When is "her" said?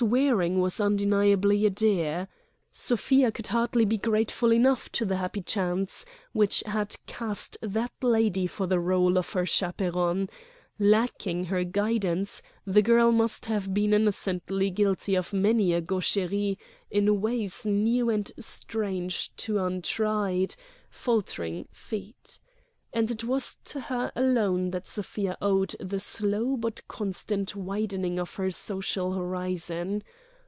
9.33-9.45, 11.45-11.63, 23.79-24.11, 28.35-28.51